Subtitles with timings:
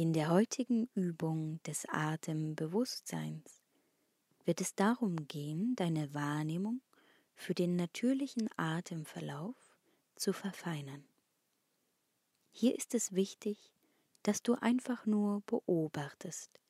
[0.00, 3.60] In der heutigen Übung des Atembewusstseins
[4.46, 6.80] wird es darum gehen, deine Wahrnehmung
[7.34, 9.58] für den natürlichen Atemverlauf
[10.16, 11.04] zu verfeinern.
[12.50, 13.74] Hier ist es wichtig,
[14.22, 16.62] dass du einfach nur beobachtest,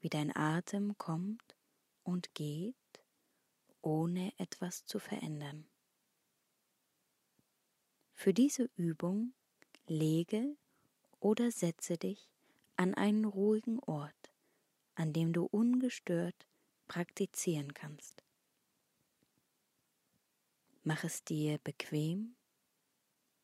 [0.00, 1.54] wie dein Atem kommt
[2.02, 2.74] und geht,
[3.80, 5.68] ohne etwas zu verändern.
[8.12, 9.34] Für diese Übung
[9.86, 10.56] lege
[11.20, 12.28] oder setze dich
[12.80, 14.32] an einen ruhigen Ort,
[14.94, 16.46] an dem du ungestört
[16.88, 18.24] praktizieren kannst.
[20.82, 22.36] Mach es dir bequem,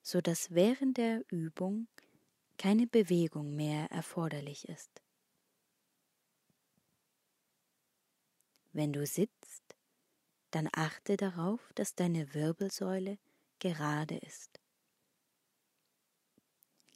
[0.00, 1.86] so dass während der Übung
[2.56, 5.02] keine Bewegung mehr erforderlich ist.
[8.72, 9.76] Wenn du sitzt,
[10.50, 13.18] dann achte darauf, dass deine Wirbelsäule
[13.58, 14.60] gerade ist.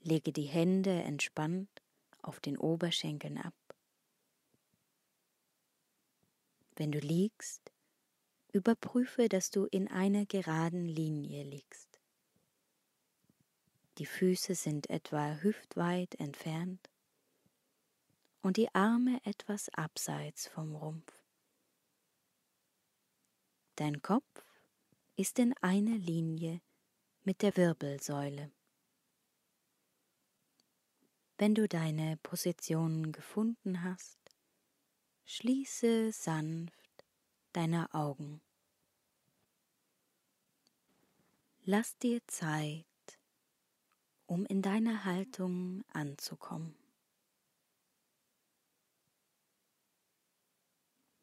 [0.01, 1.83] Lege die Hände entspannt
[2.23, 3.55] auf den Oberschenkeln ab.
[6.77, 7.73] Wenn du liegst,
[8.53, 12.01] überprüfe, dass du in einer geraden Linie liegst.
[13.99, 16.89] Die Füße sind etwa hüftweit entfernt
[18.41, 21.13] und die Arme etwas abseits vom Rumpf.
[23.77, 24.45] Dein Kopf
[25.17, 26.61] ist in einer Linie
[27.25, 28.51] mit der Wirbelsäule.
[31.41, 34.19] Wenn du deine Position gefunden hast,
[35.25, 37.07] schließe sanft
[37.55, 38.43] deine Augen.
[41.65, 42.85] Lass dir Zeit,
[44.27, 46.77] um in deiner Haltung anzukommen.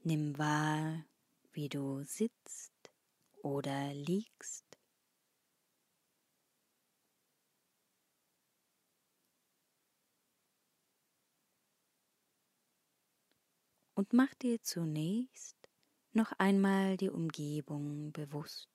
[0.01, 1.05] Nimm wahr,
[1.51, 2.73] wie du sitzt
[3.43, 4.66] oder liegst.
[13.97, 15.57] Und mach dir zunächst
[16.13, 18.69] noch einmal die Umgebung bewusst.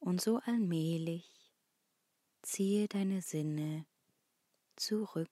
[0.00, 1.52] Und so allmählich
[2.40, 3.84] ziehe deine Sinne
[4.74, 5.28] zurück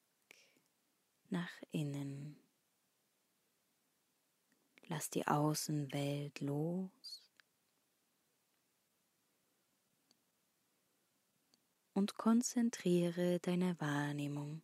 [1.31, 2.37] nach innen.
[4.89, 7.22] Lass die Außenwelt los
[11.95, 14.63] und konzentriere deine Wahrnehmung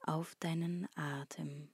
[0.00, 1.70] auf deinen Atem.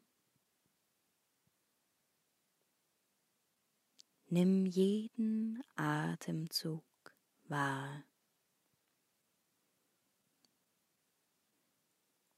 [4.26, 6.84] Nimm jeden Atemzug
[7.44, 8.04] wahr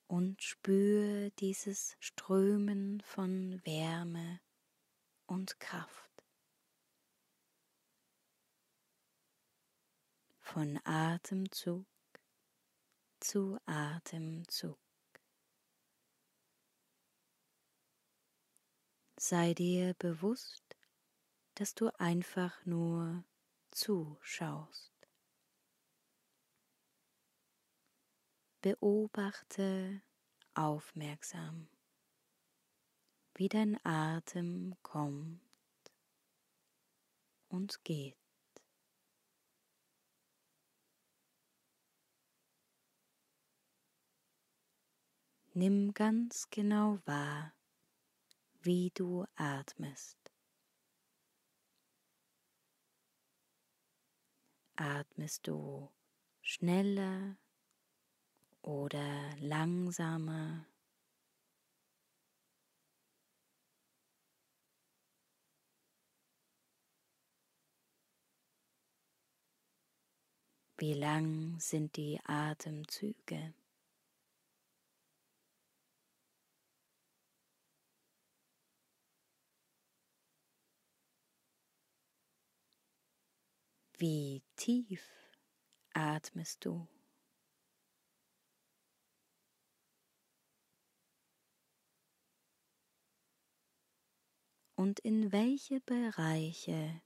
[0.07, 4.41] und spür dieses Strömen von Wärme
[5.27, 6.25] und Kraft.
[10.39, 11.92] Von Atemzug
[13.23, 14.79] zu Atemzug.
[19.17, 20.65] Sei dir bewusst,
[21.55, 23.25] dass du einfach nur
[23.71, 24.93] zuschaust.
[28.61, 30.03] Beobachte
[30.55, 31.69] aufmerksam,
[33.35, 35.41] wie dein Atem kommt
[37.49, 38.22] und geht.
[45.55, 47.53] Nimm ganz genau wahr,
[48.63, 50.17] wie du atmest.
[54.77, 55.91] Atmest du
[56.41, 57.37] schneller
[58.63, 60.65] oder langsamer?
[70.79, 73.53] Wie lang sind die Atemzüge?
[84.03, 85.01] Wie tief
[85.95, 86.89] atmest du?
[94.75, 97.01] Und in welche Bereiche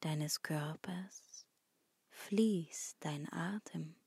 [0.00, 1.46] deines Körpers
[2.08, 3.99] fließt dein Atem?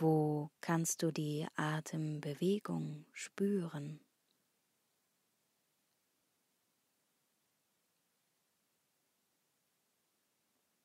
[0.00, 3.98] Wo kannst du die Atembewegung spüren?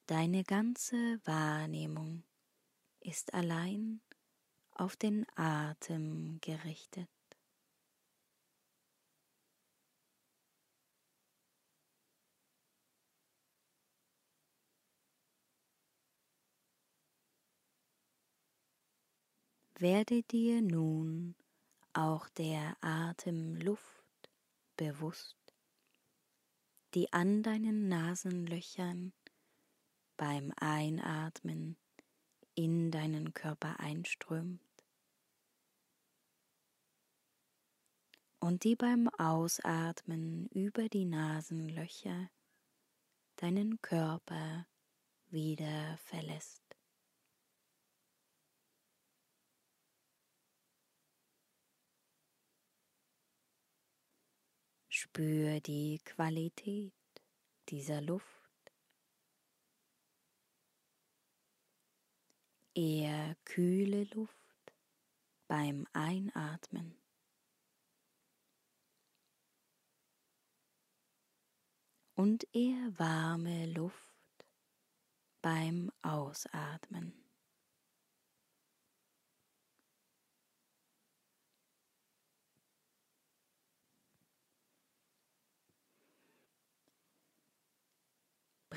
[0.08, 2.24] Deine ganze Wahrnehmung
[3.02, 4.02] ist allein
[4.72, 7.13] auf den Atem gerichtet.
[19.84, 21.36] Werde dir nun
[21.92, 24.32] auch der Atemluft
[24.78, 25.36] bewusst,
[26.94, 29.12] die an deinen Nasenlöchern
[30.16, 31.76] beim Einatmen
[32.56, 34.62] in deinen Körper einströmt
[38.40, 42.30] und die beim Ausatmen über die Nasenlöcher
[43.36, 44.66] deinen Körper
[45.28, 46.73] wieder verlässt.
[55.04, 56.94] Spür die Qualität
[57.68, 58.72] dieser Luft.
[62.74, 64.74] Eher kühle Luft
[65.50, 66.96] beim Einatmen.
[72.16, 74.48] Und eher warme Luft
[75.42, 77.12] beim Ausatmen.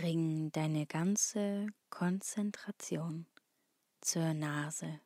[0.06, 3.26] Bring deine ganze Konzentration
[4.00, 5.00] zur Nase.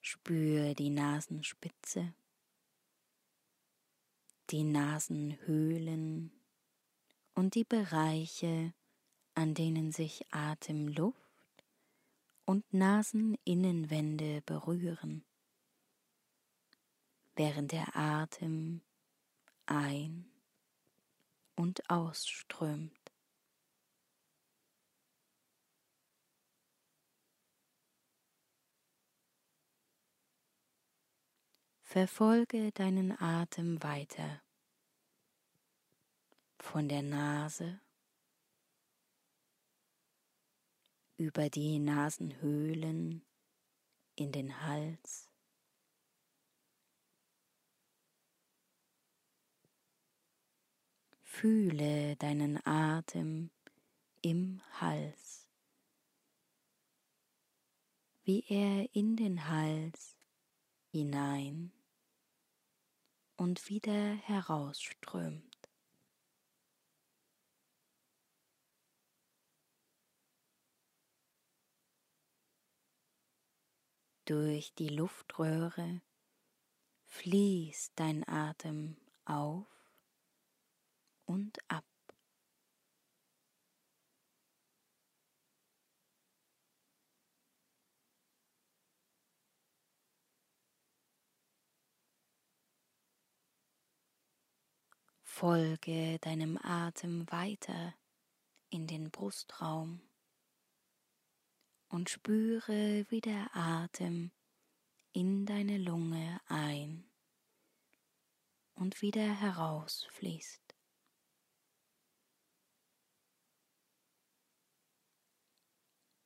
[0.00, 2.14] Spür die Nasenspitze,
[4.50, 6.30] die Nasenhöhlen
[7.34, 8.72] und die Bereiche,
[9.34, 11.18] an denen sich Atemluft
[12.44, 15.24] und Naseninnenwände berühren,
[17.34, 18.80] während der Atem
[19.66, 20.30] ein
[21.56, 22.97] und ausströmt.
[31.90, 34.42] Verfolge deinen Atem weiter
[36.58, 37.80] von der Nase
[41.16, 43.24] über die Nasenhöhlen
[44.16, 45.30] in den Hals.
[51.22, 53.50] Fühle deinen Atem
[54.20, 55.48] im Hals,
[58.24, 60.18] wie er in den Hals
[60.90, 61.72] hinein
[63.38, 65.44] und wieder herausströmt.
[74.24, 76.02] Durch die Luftröhre
[77.04, 79.66] fließt dein Atem auf
[81.24, 81.84] und ab.
[95.38, 97.94] Folge deinem Atem weiter
[98.70, 100.00] in den Brustraum
[101.90, 104.32] und spüre, wie der Atem
[105.12, 107.08] in deine Lunge ein
[108.74, 110.74] und wieder herausfließt.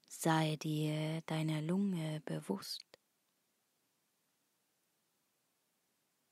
[0.09, 2.92] Sei dir deiner Lunge bewusst.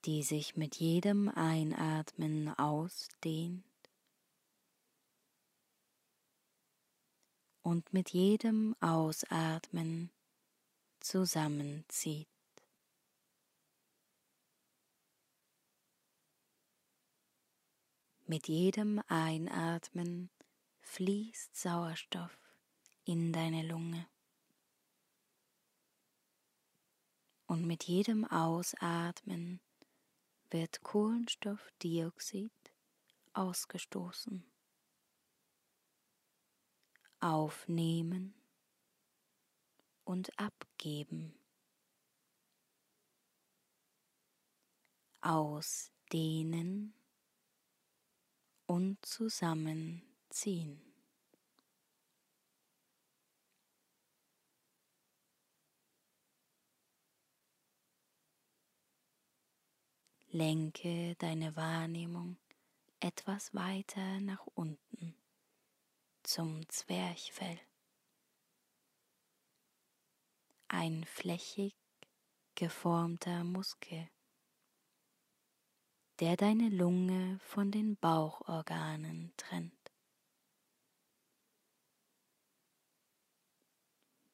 [0.05, 3.65] Die sich mit jedem Einatmen ausdehnt
[7.63, 10.11] und mit jedem Ausatmen
[11.01, 12.29] zusammenzieht.
[18.27, 20.31] Mit jedem Einatmen
[20.83, 22.39] fließt Sauerstoff
[23.05, 24.07] in deine Lunge.
[27.47, 29.61] Und mit jedem Ausatmen
[30.51, 32.53] wird Kohlenstoffdioxid
[33.33, 34.45] ausgestoßen.
[37.21, 38.35] Aufnehmen
[40.05, 41.35] und abgeben.
[45.21, 46.95] Ausdehnen
[48.67, 50.90] und zusammenziehen.
[60.33, 62.37] Lenke deine Wahrnehmung
[63.01, 65.15] etwas weiter nach unten
[66.23, 67.59] zum Zwerchfell.
[70.69, 71.75] Ein flächig
[72.55, 74.09] geformter Muskel,
[76.21, 79.81] der deine Lunge von den Bauchorganen trennt.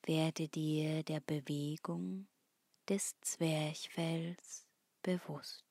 [0.07, 2.29] werde dir der Bewegung
[2.89, 4.67] des Zwerchfells
[5.03, 5.66] bewusst.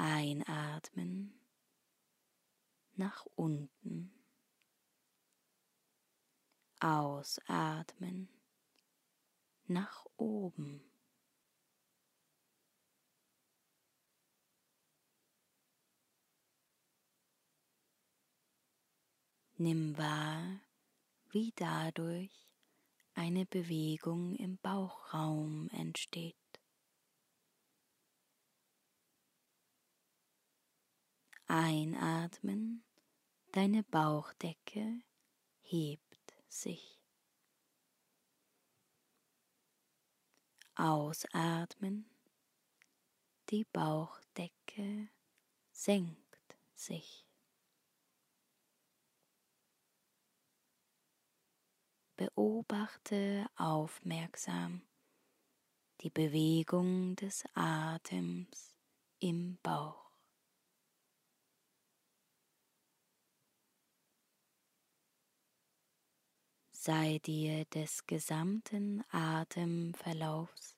[0.00, 1.34] Einatmen
[2.94, 4.12] nach unten.
[6.78, 8.28] Ausatmen
[9.66, 10.88] nach oben.
[19.56, 20.60] Nimm wahr,
[21.30, 22.30] wie dadurch
[23.14, 26.37] eine Bewegung im Bauchraum entsteht.
[31.50, 32.84] Einatmen,
[33.52, 35.00] deine Bauchdecke
[35.62, 37.00] hebt sich.
[40.74, 42.08] Ausatmen,
[43.48, 45.08] die Bauchdecke
[45.72, 47.26] senkt sich.
[52.16, 54.82] Beobachte aufmerksam
[56.02, 58.76] die Bewegung des Atems
[59.18, 60.07] im Bauch.
[66.90, 70.74] Sei dir des gesamten Atemverlaufs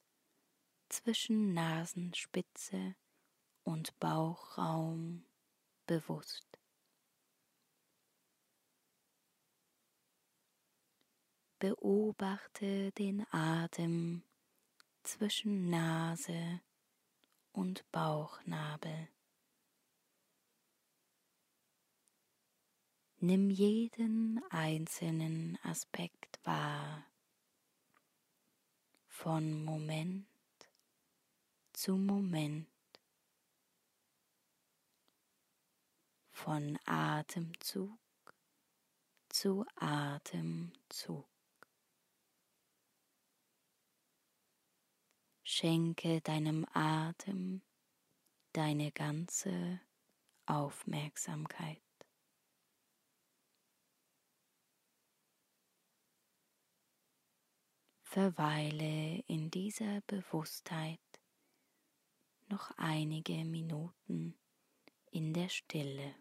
[0.89, 2.97] zwischen Nasenspitze
[3.63, 5.25] und Bauchraum
[5.87, 6.49] bewusst.
[11.61, 14.25] Beobachte den Atem
[15.05, 16.61] zwischen Nase
[17.53, 19.11] und Bauchnabel.
[23.23, 27.05] Nimm jeden einzelnen Aspekt wahr,
[29.09, 30.27] von Moment
[31.75, 32.67] zu Moment,
[36.31, 37.99] von Atemzug
[39.29, 41.29] zu Atemzug.
[45.43, 47.61] Schenke deinem Atem
[48.55, 49.83] deine ganze
[50.47, 51.83] Aufmerksamkeit.
[58.13, 60.99] Verweile in dieser Bewusstheit
[62.49, 64.35] noch einige Minuten
[65.13, 66.17] in der Stille.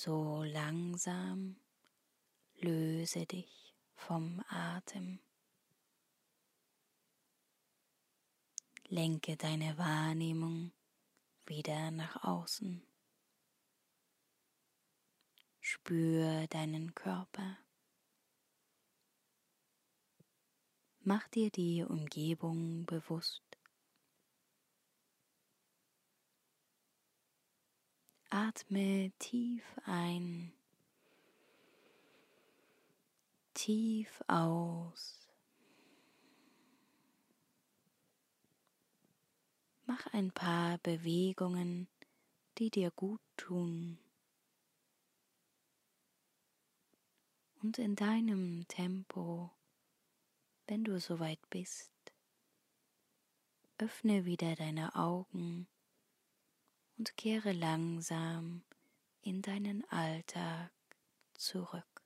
[0.00, 1.56] So langsam
[2.54, 5.18] löse dich vom Atem.
[8.84, 10.72] Lenke deine Wahrnehmung
[11.46, 12.86] wieder nach außen.
[15.60, 17.58] Spür deinen Körper.
[21.10, 23.42] Mach dir die Umgebung bewusst.
[28.28, 30.52] Atme tief ein,
[33.54, 35.30] tief aus.
[39.86, 41.88] Mach ein paar Bewegungen,
[42.58, 43.98] die dir gut tun.
[47.62, 49.50] Und in deinem Tempo,
[50.68, 51.90] wenn du soweit bist,
[53.78, 55.66] öffne wieder deine Augen
[56.98, 58.62] und kehre langsam
[59.22, 60.70] in deinen Alltag
[61.32, 61.97] zurück.